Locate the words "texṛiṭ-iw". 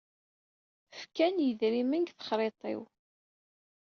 2.17-2.81